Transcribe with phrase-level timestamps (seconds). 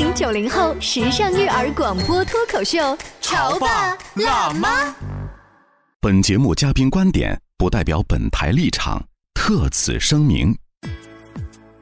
[0.00, 4.94] 八零九零后时尚育儿广播脱口秀，潮爸辣妈。
[6.00, 10.56] 本节目嘉宾观点不代表本台立场，特此声明。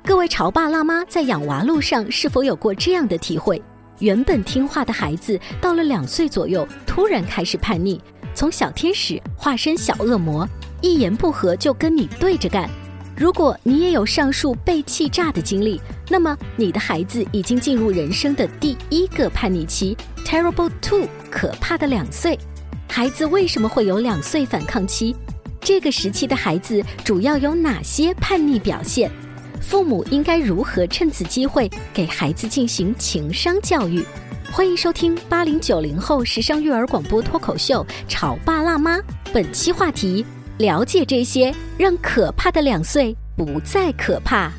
[0.02, 3.62] 各位潮爸辣妈在养娃路上是否有过这样的体会？
[4.00, 8.02] 原本听话的孩子，到了两岁左右，突然开始叛逆，
[8.34, 10.44] 从小天使化身小恶魔，
[10.82, 12.68] 一言不合就跟你对着干。
[13.18, 22.38] 如果你也有上述被气炸的经历，那么你的孩子已经进入人生的第一个叛逆期，Terrible Two，可怕的两岁。
[22.88, 25.16] 孩子为什么会有两岁反抗期？
[25.60, 29.10] 这个时期的孩子主要有哪些叛逆表现？
[29.60, 34.00] 父母应该如何趁此机会给孩子进行情商教育？
[34.52, 38.96] 欢迎收听八零九零后时尚育儿广播脱口秀《潮爸辣妈》，
[39.32, 40.24] 本期话题。
[40.58, 44.50] 了解这些，让可怕的两岁不再可怕。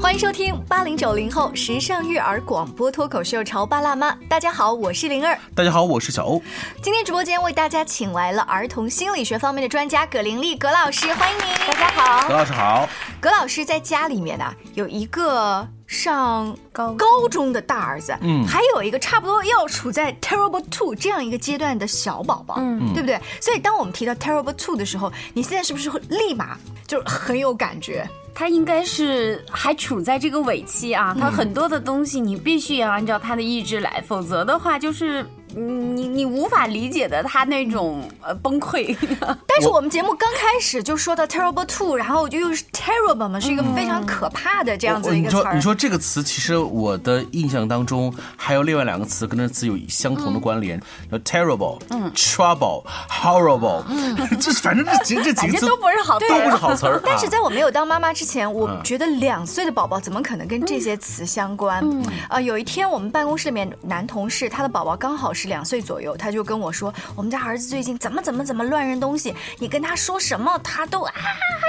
[0.00, 4.10] 欢迎收听八零九零后时尚育儿广播脱口秀《潮爸辣妈》。
[4.26, 5.38] 大家好，我是灵儿。
[5.54, 6.40] 大家好，我是小欧。
[6.80, 11.44] 今天直播间为大家请来了儿童心理学方面的专家葛玲丽葛老师，欢迎您。
[11.66, 12.88] 大家好，葛老师好。
[13.20, 15.68] 葛老师在家里面呢有一个。
[15.86, 23.20] 上高高中的大儿子，嗯，还有一个差不多要处在 terrible two 这样一个阶段的小宝宝，嗯，对不对？
[23.40, 28.08] 所以当我们提到 terrible two 的时候，你现在是不是会立马就很有感觉？
[28.34, 35.24] 他应该是还处在这个尾期啊，他很多的东西你必须要按照他的意志来，否则的话就是。
[35.58, 38.94] 你你无法理解的他那种呃崩溃，
[39.48, 45.36] 但是我们节目刚开始就说到 terrible two，然后就又是 terrible 嘛，是一个非常可怕的这样子一个词。
[45.36, 50.78] 你说你说这个词，其实我的印象当中还有另外两个词跟这词有相同的关联，
[51.10, 57.00] 叫 terrible，嗯，trouble，horrible，嗯， 这反正这几这几个词都不是好词，都不是好词儿。
[57.02, 61.82] 但是在我没有当妈妈之前，我觉得两岁的宝宝怎么可能跟这些词相关？
[62.28, 65.45] 啊，有一天我们办公室里面男同事他的宝宝刚好是。
[65.46, 71.12] 两岁左右，他就跟我说：“我们家儿子最近怎么怎么怎么乱扔东西，你跟他说什么，他都啊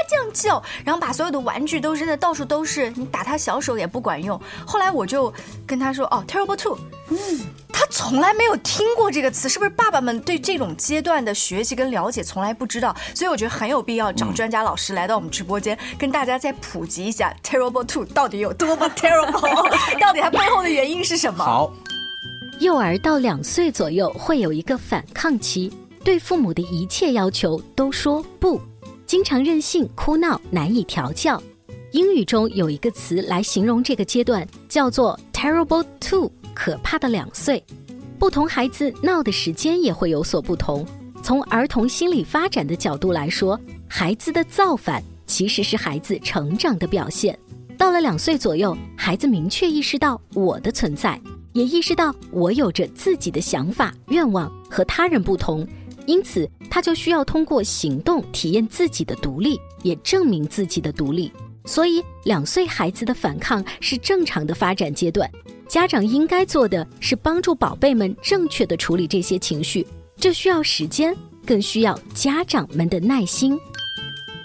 [0.10, 5.34] 这样叫，然后把所有的玩具都扔的到处都是，你打他小手也不管用。”后来我就
[5.66, 6.78] 跟他说：“哦，terrible two。”
[7.10, 7.18] 嗯，
[7.72, 9.70] 他从来没有听过这个词，是不是？
[9.70, 19.42] 爸爸们对这种阶段的学习跟了解从来不知道，所以我觉得很有必要找专家老师来到我们直播间，跟大家再普及一下 terrible two 到底有多么 terrible，
[20.02, 21.44] 到底它背后的原因是什么？
[21.46, 21.72] 好。
[22.60, 25.72] 幼儿到两岁左右会有一个反抗期，
[26.04, 28.60] 对父母的一切要求都说不，
[29.06, 31.42] 经常任性、哭闹、难以调教。
[31.92, 37.64] 英语中有一个词来形容这个阶段，叫做 “terrible two”，可怕的两岁。
[38.18, 40.84] 不同孩子闹的时间也会有所不同。
[41.22, 47.38] 从儿童心理发展的角度来说，孩子的造反其实是孩子成长的表现。
[47.78, 51.22] 到了两岁左右，孩子明确意识到我的存在。
[51.58, 55.68] 也意识到我有着自己的想法、愿望和他人不同，
[56.06, 61.32] 因此他就需要通过行动体验自己的独立，也证明自己的独立。
[61.66, 65.28] 所以，两岁孩子的反抗是正常的发展阶段。
[65.68, 69.86] 家长应该做的是帮助宝贝们正确的处理这些情绪，
[70.16, 73.60] 这需要时间，更需要家长们的耐心。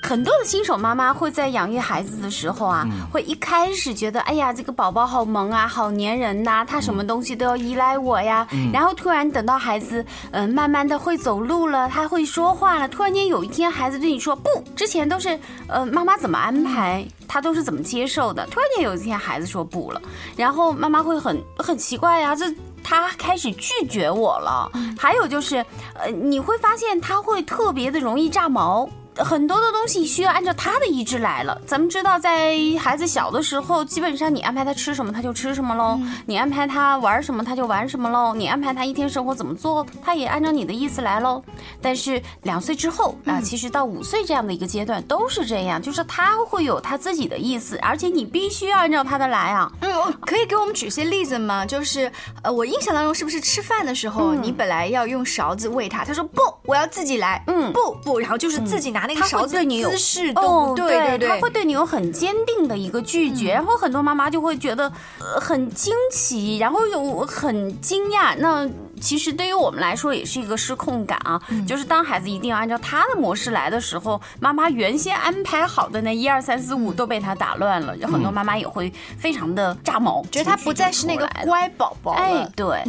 [0.03, 8.47] 很多的新手妈妈会在养育孩子的时候啊，会一开始觉得，哎呀，这个宝宝好萌啊，好粘人呐，他什么东西都要依赖我呀。
[8.73, 12.89] 然后突然等到孩子，嗯，慢慢的会走路了，他会说话了。
[12.89, 18.45] 突然间有一天，孩子对你说不，之前都是，呃，妈妈怎么安排，他都是怎么接受的。
[18.49, 20.03] 突然间有一天，孩子说不了，
[20.37, 22.53] 然后妈妈会很很奇怪呀，这
[22.83, 24.69] 他开始拒绝我了。
[24.99, 25.65] 还有就是，
[25.95, 28.89] 呃，你会发现他会特别的容易炸毛。
[29.17, 31.61] 很多的东西需要按照他的意志来了。
[31.67, 41.43] 咱们知道，在孩子小的时候，基本上你安排他吃什么，他就吃什么喽；你安排他玩什么，他就玩什么喽；你安排他一天生活怎么做，他也按照你的意思来喽。
[41.83, 49.71] 但是两岁之后啊，其实到五岁这样的一个阶段都是这样，就是他会有他自己的意思，而且你必须要按照他的来啊。
[49.81, 49.93] 嗯，
[50.23, 51.67] 可以给我们举些例子吗？
[51.67, 52.11] 就是
[52.43, 57.45] 呃，我印象当中是不是吃饭的时候，你本来要用勺子喂他，他说不，我要自己来。
[57.47, 59.02] 嗯，不不，然后就是自己拿。
[59.03, 61.29] 拿那个他勺子会对你有姿势都哦不对，对对？
[61.29, 64.85] 他会对你有很坚定的一个拒绝，然后很多妈妈就会觉得
[65.19, 68.37] 呃很惊奇，然后又很惊讶。
[68.39, 68.69] 那
[69.03, 81.29] 其实对于我们来说也是一个失控感啊，就是当孩子一定要按照他的模式来的时候，妈妈原先安排好的那一二三四五都被他打乱了，有很多妈妈也会非常的炸毛，觉得他不再是那个。
[81.43, 82.53] 乖宝宝哎了，。
[82.55, 82.85] 对，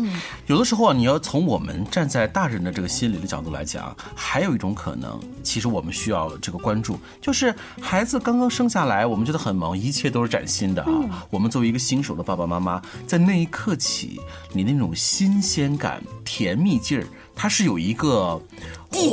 [0.46, 11.28] 有的时候啊，你要从我们站在大人的这个心理的角度来讲，还有一种可能，其实我们需要这个关注，就是孩子刚刚生下来，我们觉得很萌，一切都是崭新的啊。
[11.32, 14.20] 我们作为一个新手的爸爸妈妈，在那一刻起，
[14.52, 17.06] 你那种新鲜感、甜蜜劲儿，
[17.36, 18.42] 它是有一个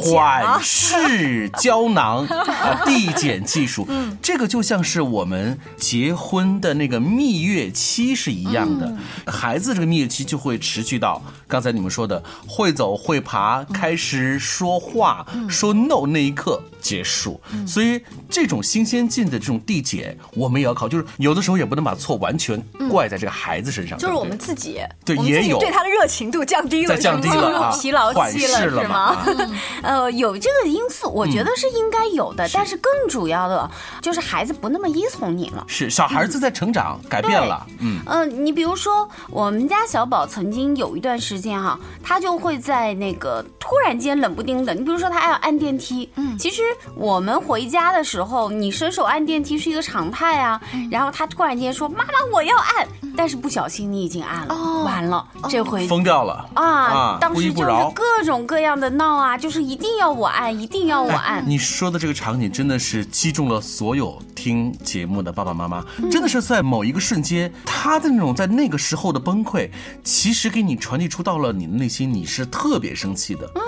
[0.02, 3.86] 缓释胶囊 啊递减技术，
[4.22, 8.92] 这个就像是我们结婚的那个蜜月期是一样的，
[9.26, 17.40] 孩子这个蜜月期就会持续到刚才你们说的会走会爬，开始说话、说 no 那一刻结束。
[17.66, 22.60] 所以这种新鲜劲的这种递减，我们也要考，就是有的时候也不能把错完全
[22.90, 29.44] 怪在这个孩子身上，就是我们自己，对也有对他的热情度降低了，在降低了啊，疲劳缓期了释了嘛是吗？
[29.44, 29.50] 啊
[29.82, 33.68] 呃，有这个因素，我觉得是应该有的，但是更主要的
[34.00, 35.64] 就是孩子不那么依从你了。
[35.66, 38.00] 是小孩子在成长，改变了，嗯。
[38.06, 46.62] 嗯、你比如说，我们家小宝曾经有一段时间哈，他就会在那个突然间冷不丁的，你比如说他要按电梯，嗯，其实
[46.94, 57.70] 我们回家的时候，你伸手按电梯是一个常态啊，然后他突然间说妈妈我要按，但是不小心你已经按了，完了，这回疯掉了啊，当时就是。
[57.94, 61.42] 各种各样的闹啊，就是一定要我按，一定要我按。
[61.46, 69.70] 你说的这个场景真的是击中了所有听节目的爸爸妈妈，真的是在某一个瞬间，他的那种在那个时候的崩溃，
[70.02, 73.50] 其实给你传递出到了你的内心，你是特别生气的。
[73.54, 73.60] 嗯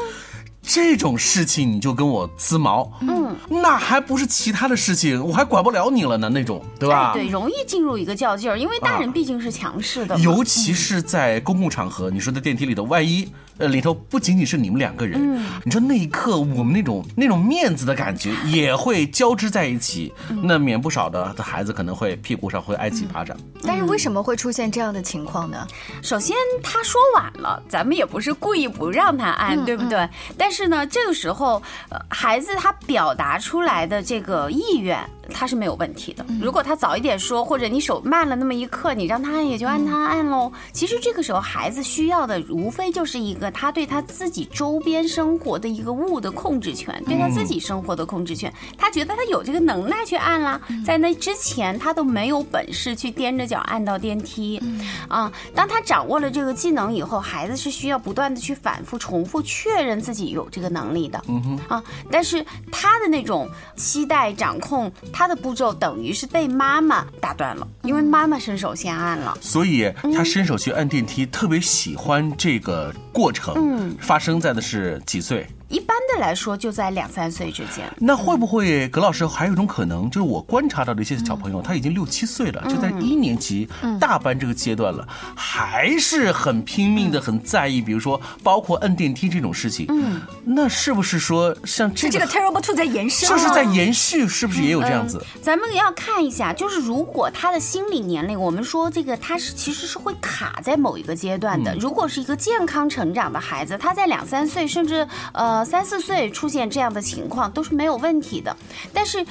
[0.64, 7.10] 这种事情你就跟我滋毛，嗯，那还不是其他的事情，我还管不了你了呢，那种，对吧？
[7.10, 10.22] 哎，对，容易进入一个较劲儿，因为大人毕竟是强势的嘛。
[10.22, 20.12] 尤其是在公共场合，你说在电梯里头，万一呃里头不仅仅是你们两个人，你说那一刻我们那种那种面子的感觉也会交织在一起，
[20.42, 23.36] 那免不少的的孩子可能会屁股上会挨几巴掌。
[23.64, 25.66] 但是为什么会出现这样的情况呢？
[26.02, 30.08] 首先他说晚了，咱们也不是故意不让他按，对不对？
[30.36, 34.98] 但是呢，这个时候，呃，孩子他表达出来的这个意愿。
[35.30, 36.24] 他是没有问题的。
[36.40, 40.50] 如果他早一点说，或者你手慢了那么一刻，你让他按也就按他按喽。
[40.72, 48.52] 其实这个时候孩子需要的，无非就是一个他对他自己周边生活的一个物的控制权，对他自己生活的控制权。
[48.76, 54.60] 他觉得他有这个能耐去按啦，在那之前他都没有本事去踮着脚按到电梯。
[55.08, 61.22] 啊，当他掌握了这个技能以后，孩子是需要不断的去反复重复确认自己有这个能力的。
[61.68, 69.36] 啊，但是他的那种期待掌控，他的步骤等于是被妈妈打断了，因为妈妈伸手先按了。
[69.40, 73.54] 所以他伸手去按电梯，特别喜欢这个过程。
[73.56, 75.46] 嗯，发生在的是几岁？
[75.72, 77.90] 一般的来说，就在两三岁之间。
[77.96, 83.66] 那会不会葛老师还有一种可能，就是我观察到的一些小朋友，他已经六七岁了，就在一年级
[83.98, 89.86] 大班这个阶段了，还是很拼命的，很在意，比如说包括摁电梯这种事情。
[89.88, 95.24] 嗯，那是不是说像这个这个 terrible two 在延伸，就是在延续，是不是也有这样子？
[95.40, 101.74] 咱们要看一下，就是如果他的心理年龄，我们说这个他是其实是会卡在某一个阶段的。
[101.76, 108.56] 如果是一个健康成长的孩子，他在两三岁甚至呃三四岁出现这样的情况都是没有问题的。
[108.92, 109.24] 但是。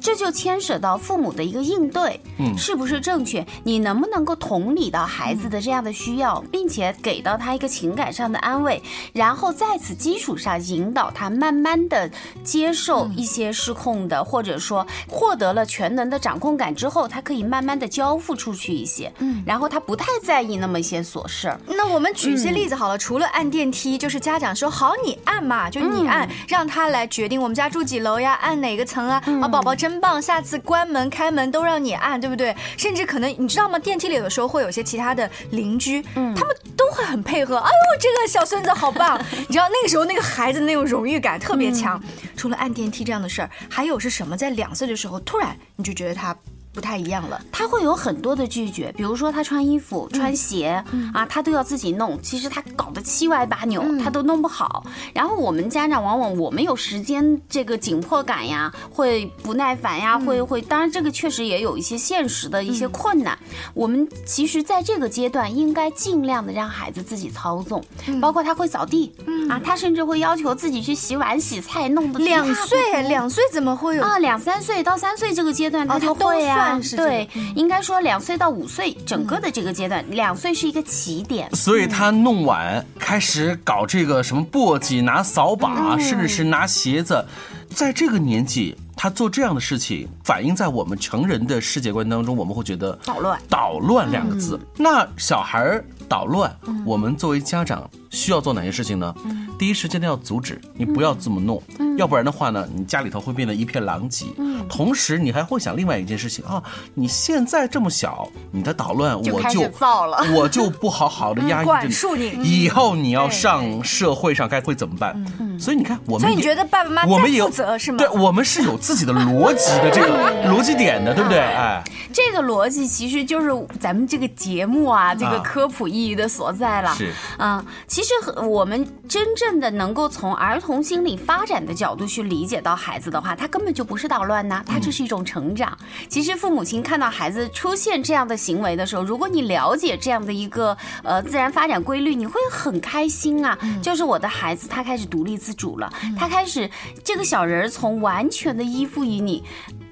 [0.00, 3.44] 这就牵扯到父母的一个应对，嗯，是不是正确？
[3.64, 12.10] 你能不能够同理到孩子的这样的需要，并且给到他一个情感上的安慰，然后在此基础上引导他慢慢的
[12.42, 21.60] 接受一些失控的，或者说获得了全能的掌控感之后，他可以慢慢的交付出去一些，嗯，然后他不太在意那么一些琐事儿。
[21.66, 32.54] 那我们举一些例子好了，除了按电梯，就是家长说好你按嘛，就你按，让他来决定我们家住几楼呀，按哪个层啊，啊宝宝真棒，下次关门开门都让你按，对不对？
[32.76, 33.78] 甚至可能你知道吗？
[33.78, 37.56] 电梯里有的时候会有些其他的邻居，嗯他们都会很配合。
[37.56, 39.20] 哎呦，这个小孙子好棒！
[39.46, 42.02] 你知道那个时候那个孩子那种荣誉感特别强。
[42.36, 44.36] 除了按电梯这样的事儿，还有是什么？
[44.36, 46.36] 在两岁的时候，突然你就觉得他。
[46.78, 47.40] 不太一样了。
[47.50, 54.86] 他会有很多的拒绝，比如说他穿衣服、穿鞋啊，他都要自己弄，其实他搞得七歪八扭，他都弄不好。
[55.12, 63.36] 然后我们家长往往我们有时间这个紧迫感呀，会不耐烦呀，会会，当然这个确实也有一些现实的一些困难。
[63.74, 67.82] 我们其实在这个阶段应该尽量的让孩子自己操纵，
[68.20, 69.12] 包括他会扫地，
[69.50, 74.04] 啊，他甚至会要求自己去洗碗、洗菜，弄得两岁，两岁怎么会有？
[74.04, 74.20] 啊？
[74.20, 81.48] 两三岁到三岁这个阶段他就会呀，对，应该说两岁到五岁整个的这个阶段，两岁是一个起点。
[81.54, 87.24] 所以他弄碗开始搞这个什么簸箕，拿扫把，甚至是拿鞋子，
[87.70, 88.76] 在这个年纪。
[89.00, 93.40] 他做这样的事情，反映在我们成人的世界观当中，我们会觉得捣乱。
[93.48, 96.52] 捣乱两个字，那小孩儿捣乱，
[96.84, 99.14] 我们作为家长需要做哪些事情呢？
[99.56, 101.62] 第一时间要阻止，你不要这么弄，
[101.98, 104.26] 要不然的话呢，你家里头会变得一片狼藉。
[104.68, 106.62] 同时，你还会想另外一件事情啊，
[106.94, 115.20] 你现在这么小，你的捣乱我就造了，我就不好好的压抑管束你，以后你要上社会上该会怎么办？
[115.58, 117.98] 所以你看，我们所以你觉得爸爸妈妈负责是吗？
[117.98, 121.40] 对，我们是有自己的 逻辑的这个逻辑点的，对不对？
[121.40, 123.50] 哎，这个逻辑其实就是
[123.80, 126.94] 咱们这个节目啊，这个科普意义的所在了。
[126.94, 128.10] 是，嗯，其实
[128.42, 135.76] 我们真正的能够从儿童心理发展的角度去理解到孩子的话，他根本就不是捣乱呐，他这是一种成长。
[136.08, 143.58] 其实父母亲看到孩子出现这样的行为的时候，如果你了解这样的一个呃自然发展规律，你会很开心啊。
[143.82, 146.70] 就是我的孩子他开始独立自主了，他开始
[147.02, 149.42] 这个小人儿从完全的依附于你。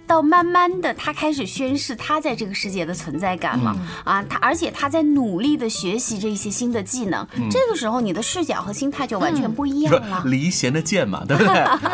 [0.07, 4.23] 到慢慢的，他开始宣示他在这个世界的存在感了啊！
[4.29, 10.23] 他而且他在努力的学习这些新的技能，这个时候你的视角和心态就完全不一样了。
[10.25, 11.53] 离弦的箭嘛，对不对？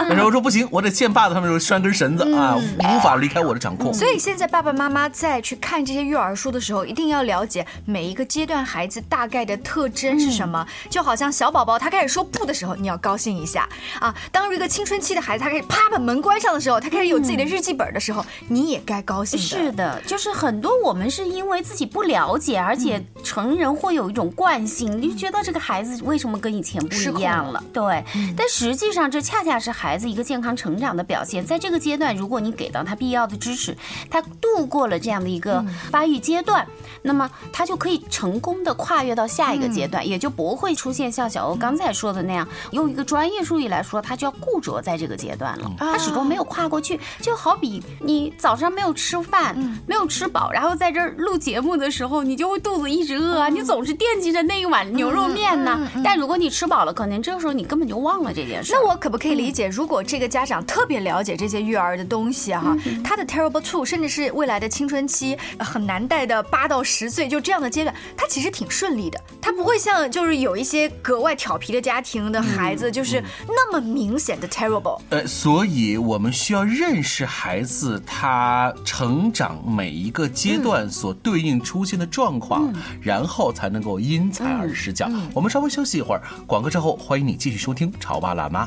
[0.09, 3.92] 那时候说不行，我得箭把子上面拴根绳子啊，无法离开我的掌控。
[3.95, 10.66] 所以现在爸爸妈妈在去看这些育儿书的时候，一定要了解每一个阶段孩子大概的特征是什么。
[10.90, 13.66] 就好像小宝宝他开始说不的时候，你要高兴一下
[13.99, 14.14] 啊！
[14.31, 18.01] 当一个青春期的孩子他开始啪把门关上的时候，他开始有自己的日记本的。
[18.02, 19.38] 时候你也该高兴。
[19.38, 27.62] 是的，就是很多我们是因为自己不了解，而且成人会有一种惯性，你就觉得这个孩子为什么跟以前不一样了？
[27.73, 28.04] 对，
[28.37, 31.44] 但实际上这恰恰是孩子一个健康成长的表现。
[31.44, 33.76] 在这个阶段，如果你给到他必要的支持，
[34.11, 34.21] 他
[34.54, 36.66] 度过了这样的一个发育阶段，
[37.00, 47.82] 那么他就可以成功的跨越到下一个阶段，也就不会出现像小欧刚才说的那样，用一个专业术语来说，他就要固着在这个阶段了，他始终没有跨过去，就好比。
[48.00, 49.56] 你早上没有吃饭，
[49.87, 53.49] 没有吃饱，然后在这儿录节目的时候，你就会肚子一直饿啊！
[53.49, 55.88] 你总是惦记着那一碗牛肉面呢。
[56.04, 58.73] 但如果你吃饱了，可能这个时候你根本就忘了这件事。
[58.73, 69.20] 那我可不可以理解，如果这个家长特别了解这些育儿的东西哈，他的 terrible two，甚至是未来的青春期很难带的八到十岁，就这样的阶段，他其实挺顺利的。
[69.40, 75.00] 他不会像就是有一些格外调皮的家庭的孩子，就是那么明显的 terrible。
[75.11, 78.02] 呃，所以我们需要认识孩子。
[78.04, 85.08] 他成长每一个阶段所对应出现的状况，然后才能够因材而施教。
[85.32, 88.66] 我们稍微休息一会儿，广告之后欢迎你继续收听《潮爸辣妈》。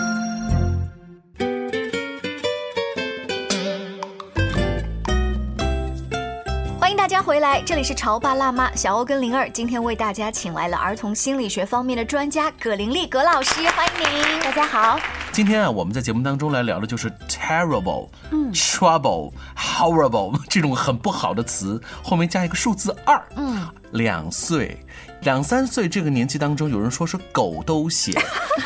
[7.11, 14.97] 家回来，这里是潮爸辣妈小欧跟灵儿，今天为大家请来了儿童心理学方面的专家葛玲丽葛老师，欢迎您，大家好。
[15.29, 18.49] 今天啊，我们在节目当中来聊的就是 terrible、嗯。
[18.53, 24.77] trouble、horrible 这种很不好的词，后面加一个数字二，嗯，两岁。
[25.21, 28.11] 两三岁这个年纪当中，有人说是狗都嫌。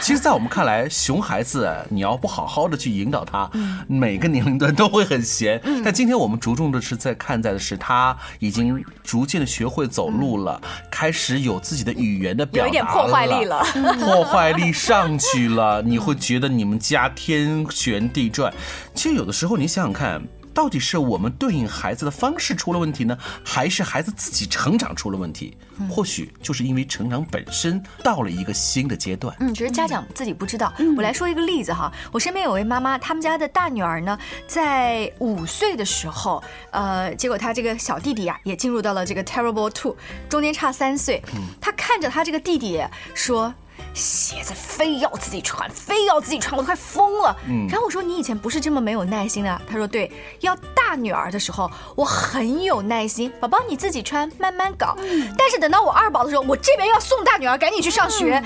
[0.02, 3.50] 其实，在我们看来，熊孩子你要不好好的去引导他，
[3.90, 5.62] 每个年龄段都会很闲。
[5.84, 13.62] 但今天我们着重的是在看在的是他已经逐渐的学会走路了，开始有自己的语言的表达，有点破坏力了，
[14.00, 18.54] 破坏力上去了，你会觉得你们家天旋地转。
[18.94, 20.24] 其实有的时候你想想看。
[20.56, 25.56] 到底是我们对应孩子的方式出了问题呢，还是孩子自己成长出了问题？
[25.90, 29.36] 或许就是因为成长本身到了一个新的阶段。
[29.42, 30.74] 嗯，只是家长自己不知道。
[30.96, 39.94] 我来说一个例子哈，我身边有位妈妈，他们家的大女儿呢，在五岁的时候，呃，结果她这个小弟弟啊，也进入到了这个 terrible two，
[40.30, 41.22] 中间差三岁。
[41.60, 42.82] 她看着她这个弟弟
[43.14, 43.54] 说。
[43.96, 47.36] 鞋子非要自己穿，非要自己穿，我都快疯了。
[47.70, 49.62] 然后我说你以前不是这么没有耐心的？
[49.68, 50.12] 他说对，
[50.42, 54.96] 要大女儿的时候我很有耐心，宝宝你自己穿，慢慢搞。
[55.38, 58.42] 但是等到我二宝的时候，我这边要送大女儿赶紧去上学，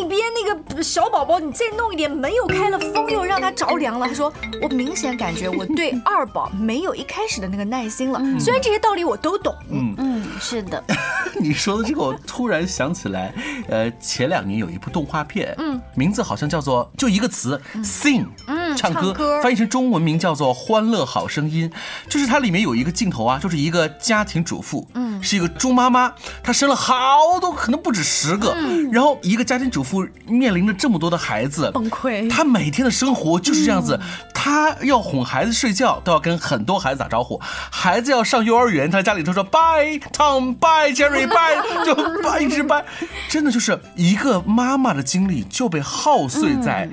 [0.00, 4.08] 那边那个小宝宝你再弄一点，门又开了，风又让他着凉了。
[4.08, 4.32] 他说
[4.62, 8.18] 我明显感觉我对二宝没有一开始的那个耐心了。
[8.40, 10.82] 虽然这些道理我都懂，嗯，嗯，是的，
[11.38, 13.34] 你说的这个，我突然想起来，
[13.68, 19.42] 呃，前两年有一部动画片，嗯，名字好像叫做就一个词，sing，嗯，唱歌，唱歌。
[19.42, 21.68] 翻译成中文名叫做《欢乐好声音》，
[22.08, 26.12] 就是它里面有一个镜头啊，就是一个家庭主妇，嗯，是一个猪妈妈，
[26.42, 28.54] 她生了好多，可能不止十个，
[28.92, 32.28] 然后一个家庭主妇面临着这么多的孩子，崩溃。
[32.30, 33.98] 她每天的生活就是这样子，
[34.34, 37.40] 她要哄孩子睡觉，都要跟很多孩子打招呼，
[37.70, 42.84] 孩子要上幼儿园，她家里头说 bye Tom bye Jerry bye 就 bye 一直 bye，
[43.28, 46.88] 真的就是一个妈妈的精力就被耗碎在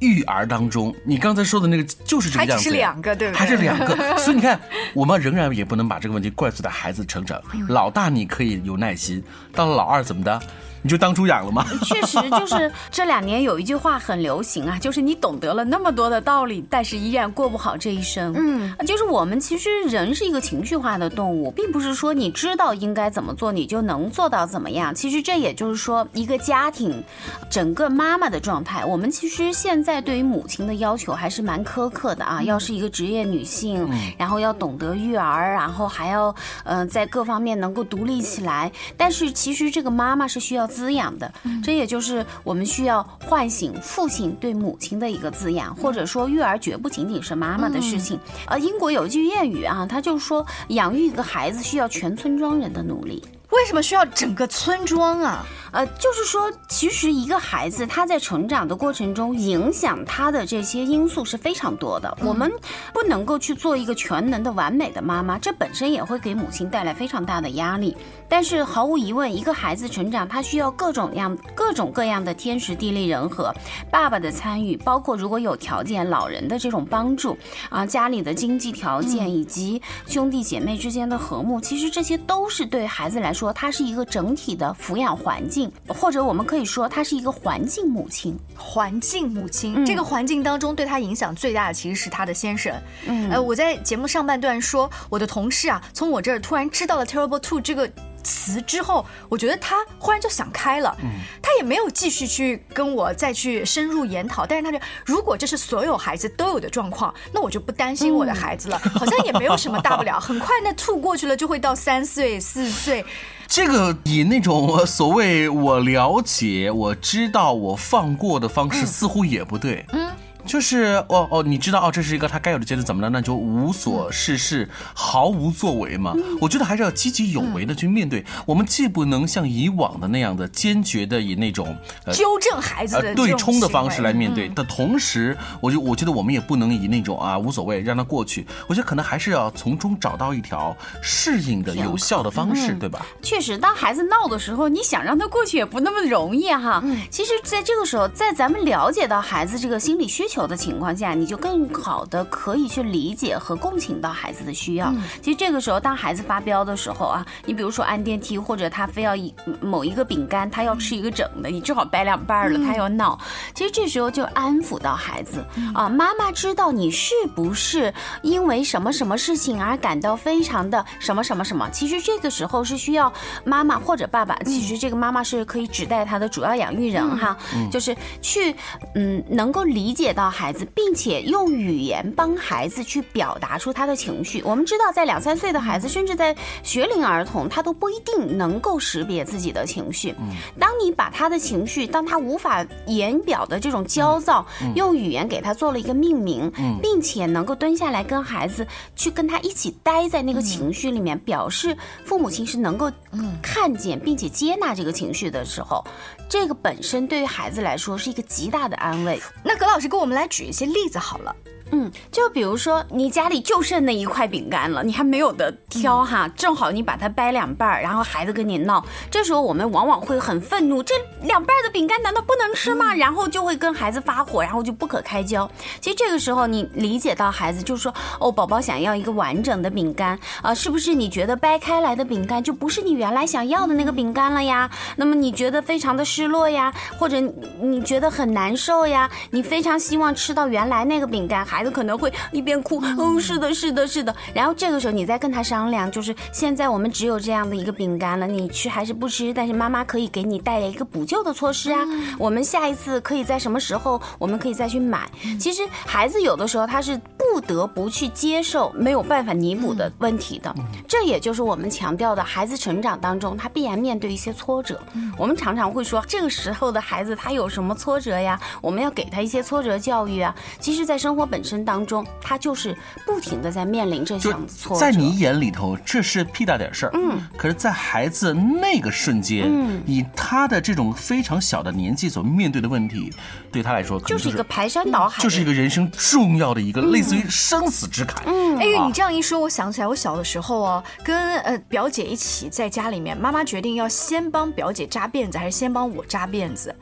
[0.00, 0.94] 育儿当中。
[1.04, 3.38] 你刚才说的那个就是这个样子，是两个，对不对？
[3.38, 4.58] 还是两个， 所以你看，
[4.94, 7.40] 我们仍然也不能把这个问题怪罪在孩子成长。
[7.70, 9.22] 老大你可以有耐心，
[9.52, 10.40] 到了老二怎么的，
[10.82, 11.64] 你就当猪养了吗？
[11.84, 18.32] 确实就是这两年有一句话很流行啊， 就是你懂得了那么多的道理，但是依然过不好这一生。
[18.36, 24.94] 嗯，就是我们其实人是一个情绪化的动物，并不是说你知道应该怎么做，你就能做到怎么样。
[24.94, 27.02] 其实这也就是说，一个家庭，
[27.50, 36.34] 整个妈妈的状态，我们其实现在对于母亲的要求还是蛮苛刻的啊，要是一个职业女性，然后要懂得育儿，然后还要
[36.64, 38.70] 呃在各方面能够独立起来。
[38.96, 41.30] 但是其实这个妈妈是需要滋养的，
[41.62, 48.18] 这也就是我们需要唤醒父亲对母亲的一个滋养，或者说育儿绝不仅仅是妈妈的事情。
[48.46, 53.22] 呃，英国有一句谚语啊，他就说养育一个孩子需要全村庄人的努力。
[53.50, 55.44] 为什么需要整个村庄啊？
[55.72, 62.16] 呃，就是说，其实一个孩子他在成长的过程中，影响他的这些因素是非常多的。
[62.22, 62.50] 我们
[62.92, 67.96] 不能够去做一个全能的完美的妈妈，这本身也会给母亲带来非常大的压力。
[68.30, 73.52] 但是毫无疑问，一个孩子成长，他需要各种样、各种各样的天时地利人和，
[73.90, 77.36] 爸爸的参与，包括如果有条件，老人的这种帮助
[77.68, 88.38] 啊，家里的经济条件以及兄弟姐妹之间的和睦，其实这些都是对孩子来说，它是一个整体的抚养环境，或者我们可以说，它是一个环境母亲。
[88.56, 92.72] 环境母亲，这个环境当中对他影响最大的其实是他的先生。
[93.06, 97.90] 嗯，呃，我在节目上半段说，我的同事啊，从我这儿突然知道了 “terrible two” 这个。
[98.22, 100.96] 词之后，我觉得他忽然就想开了，
[101.42, 104.46] 他也没有继续去跟我再去深入研讨。
[104.46, 110.18] 但是他就，如果这是所有孩子都有的状况，那我就不担心我的孩子了， 好像也没有什么大不了。
[110.20, 113.04] 很快那吐过去了，就会到三岁、四岁。
[113.46, 119.84] 这个以那种呃所谓我了解、我知道、我放过的方式，似乎也不对。
[119.92, 120.08] 嗯。
[120.46, 123.08] 就是哦哦，你知道哦，这是一个他该有的阶段，怎么了？
[123.08, 126.14] 那就无所事事，毫无作为嘛。
[126.40, 128.24] 我觉得还是要积极有为的去面对。
[128.46, 138.46] 我们既不能像以往的那样的坚决的以那种呃纠正孩子的呃对冲的方式来面嗯对的同时，我就我觉得我们也不能以那种啊无所谓让他过去。
[138.66, 143.04] 我觉得可能还是要从中找到一条适应的有效的方式，对吧？
[143.22, 146.82] 确实，当孩子闹的时候，你想让他过去也不那么容易哈。
[147.10, 154.94] 其实，在这个时候，在咱们了解到孩子这个心理需求的情况下，你就更好的可以去理解和共情到孩子的需要。
[155.20, 163.18] 其实这个时候，当孩子发飙的时候啊，你比如说按电梯，或者他非要一某一个饼干，他要吃一个整的，你正好掰两半了，他要闹。
[163.54, 171.68] 其实这时候就安抚到孩子啊，妈妈知道你是不是因为什么什么事情而感到非常的什么什么什么。
[171.70, 173.12] 其实这个时候是需要
[173.44, 177.36] 妈妈或者爸爸，其实这个妈妈是可以指代他的主要养育人哈，
[177.70, 178.54] 就是去
[178.94, 184.42] 嗯能够理解到孩子，并且用语言帮孩子去表达出他的情绪。
[184.44, 190.14] 我们知道，在两三岁的孩子，甚至在学龄儿童，他都不一定能够识别自己的情绪。
[190.58, 196.50] 当你把他的情绪，当他无法言表的这种焦躁，用语言给他做了一个命名，
[196.82, 205.84] 并且能够蹲下来跟孩子去跟他一起待在那个情绪里面，表示父母亲是能够嗯看见并且接纳这个情绪的时候，
[206.28, 209.20] 这个本身对于孩子来说是一个极大的安慰。
[209.44, 211.34] 那葛老师给我们来举一些例子好了。
[211.72, 222.94] 嗯，就比如说你家里就剩那一块饼干了，你还没有的挑哈，正好你把它掰两半儿，然后孩子跟你闹，这时候我们往往会很愤怒，这两半儿的饼干难道不能吃吗？
[222.94, 225.48] 然后就会跟孩子发火，然后就不可开交。
[225.80, 234.68] 其实这个时候你理解到孩子就是说，哦，宝宝想要一个完整的饼干啊，是不是你觉得掰开来的饼干就不是你原来想要的那个饼干了呀？
[234.96, 239.08] 那么你觉得非常的失落呀，或者你你觉得很难受呀？
[239.30, 244.16] 你非常希望吃到原来那个饼干，孩子可能会一边哭，嗯，是的，是的，是的。
[244.32, 249.30] 然后这个时候你再跟他商量，就是现在我们只有这样的一个饼干了，你吃还是不吃？
[249.34, 251.80] 但是妈妈可以给你带来一个补救的措施啊。
[252.18, 255.06] 我们下一次可以在什么时候，我们可以再去买。
[255.38, 260.54] 其实孩子有的时候他是不得不去接受没有办法弥补的问题的，
[260.88, 264.80] 这也就是我们强调的，孩子成长当中他必然面对一些挫折。
[265.18, 268.40] 我们常常会说，这个时候的孩子他有什么挫折呀？
[268.62, 270.34] 我们要给他一些挫折教育啊。
[270.58, 274.80] 其实，在生活本身当中，他就是不停的在面临这就项挫折。
[274.80, 276.90] 在你眼里头，这是屁大点事儿。
[276.94, 283.12] 嗯，可是，在孩子那个瞬间，嗯，以他的这种非常小的年纪所面对的问题，
[283.50, 288.22] 对他来说，就是一个排山倒海，就是一个人生重要的一个类似于生死之坎。
[288.26, 296.74] 嗯，哎呦，你这样一说，我想起来，我小的时候哦，跟呃表姐一起在家里面，妈妈决定要先帮表姐扎辫子，还是先帮我扎辫子，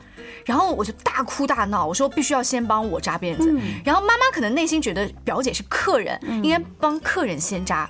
[0.45, 7.89] 然后我就大哭大闹，我说必须要先帮我扎辫子，然后妈妈可能内心觉得表姐是客人，应该帮客人先扎，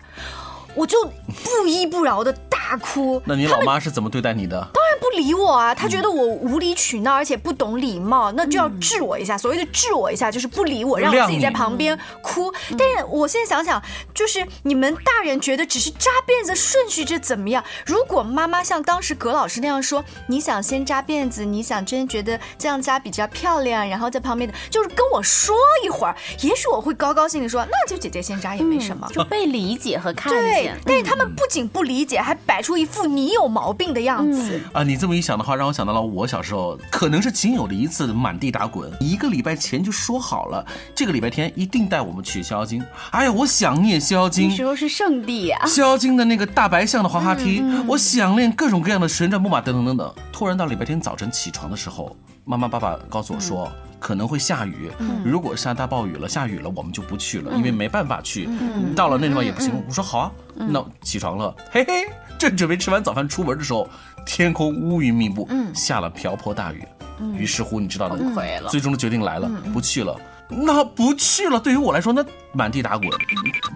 [0.76, 3.22] 我就不依不饶的大哭。
[3.26, 4.60] 那你老妈是怎么对待你的？
[4.74, 5.74] 当然不理我啊！
[5.74, 9.38] 他觉得我无理取闹，而且不懂礼貌，那就要治我一下。
[9.38, 12.54] 所谓的治我一下，就是不理我，让我自己在旁边哭。
[12.78, 13.82] 但是我现在想想，
[14.14, 17.64] 就是你们大人觉得只是扎辫子顺序这怎么样？
[17.86, 29.08] 如果妈妈像当时葛老师那样说，你想先扎辫子，你想真觉得这样扎比较漂亮，然后在旁边的就是跟我说一会儿，也许我会高高兴兴说，那就姐姐先扎也没什么。
[29.14, 30.78] 就被理解和看对见，。
[30.86, 34.60] 但是他们不仅不理解，还摆出一副你有毛病的样子。
[34.74, 38.92] 啊，你这么一想的话，让我想到了我小时候，可能是仅有的一次满地打滚。
[39.00, 42.84] 一个礼拜前就说好了，这个礼拜天一定带我们去逍遥津。
[43.12, 44.56] 哎呀，我想念逍遥津那。
[44.56, 50.12] 时候是圣地呀、逍遥津的那个大白象的滑滑梯，我想念各种各样的旋转木马等等等等。
[50.32, 53.72] 突然到礼拜天早晨起床的时候，妈妈爸爸告诉我说。
[54.02, 54.90] 可能会下雨，
[55.26, 58.48] 如果下大暴雨了，下雨了，我们就不去了，因为没办法去。
[58.96, 59.74] 到了那地方也不行。
[59.86, 62.06] 我说好啊，那起床了，嘿嘿，
[62.38, 63.90] 正准备吃完早饭出门的时候，
[64.30, 66.88] 天空乌云密布，下了瓢泼大雨。
[67.36, 70.16] 于是乎，你知道的，最终的决定来了，不去了。
[70.50, 73.10] 那不去了，对于我来说，那满地打滚。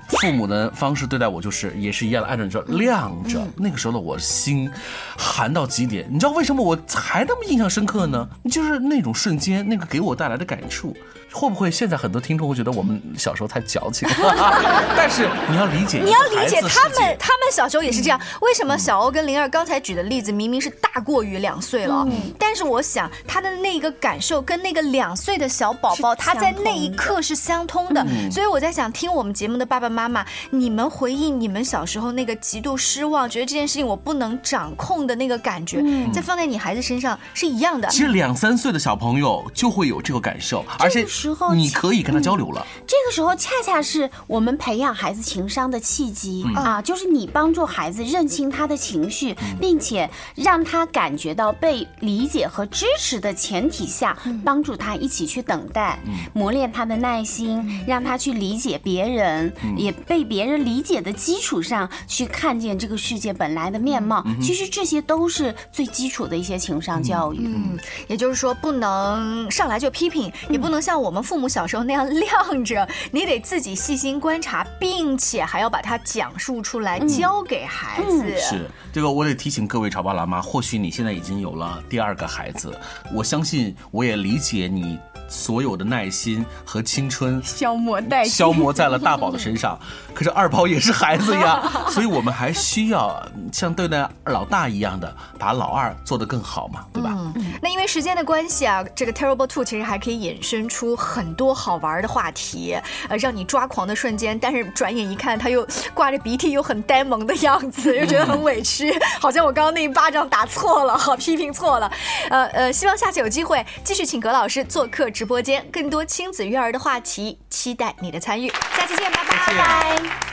[0.09, 3.41] 父母的方式对待我就是也是一样的，按照你说晾着。
[3.55, 4.69] 那个时候的我心
[5.17, 8.27] 寒到极点，你知道为什么我还那么印象深刻呢？
[8.49, 10.95] 就是那种瞬间，那个给我带来的感触。
[11.31, 14.15] 会不会现在很多听众会觉得我们小时候太矫情了？
[14.95, 18.21] 但是你要理解，你要理解他们，他们小时候也是这样。
[18.41, 22.07] 为什么小欧跟灵儿刚才举的例子明明是大过于两岁了，
[22.37, 28.05] 但是我想他的那个感受跟那个两岁的小宝宝，他在那一刻是相通的。
[28.31, 37.87] 所以我在想，听我们节目的爸爸妈妈，你们回忆你们小时候那个极度失望，觉得这件事情我不能掌控的那个感觉，再放在你孩子身上是一样的。
[37.89, 41.05] 其实两三岁的小朋友就会有这个感受，而且
[41.53, 42.65] 你可以跟他交流了。
[42.87, 55.99] 这个时候恰恰是我们培养孩子情商的契机、啊，就是你帮助孩子认清他的情绪，并且让他感觉到被理解和支持的前提下，帮助他一起去等待，
[56.33, 64.23] 磨练他的耐心，让他去理解别人，也被别人理解的基础上去看见这个世界本来的面貌。
[64.41, 67.39] 其实这些都是最基础的一些情商教育。
[67.43, 78.39] 嗯，也就是说，不能上来就批评，也不能像我们父母小时候那样晾着， 你得自己细心观察，并且还要把它讲述出来，教给孩子。
[78.39, 82.77] 是这个，我得提醒各位潮爸辣妈，或许你现在已经有了第二个孩子，
[83.13, 89.77] 我相信我也理解你所有的耐心和青春消磨殆尽消磨在了大宝的身上。
[90.13, 91.59] 可是二宝也是孩子呀，
[91.89, 93.19] 所以我们还需要
[93.51, 97.09] 像对待老大一样的，把老二做得更好嘛，对吧？
[97.35, 102.77] 嗯那因为时间的关系啊，这个 Terrible Two 其实还可以衍生出很多好玩的话题，
[103.09, 111.91] 呃，让你抓狂的瞬间，但是转眼一看他又挂着鼻涕，又很呆萌的样子，又觉得很委屈，好像我刚刚那一巴掌打错了，好批评错了。
[112.29, 118.49] 呃呃，希望下次有机会继续请葛老师做客直播间，更多亲子育儿的话题，期待你的参与。
[118.75, 119.53] 下期见，拜拜。
[119.53, 120.32] 拜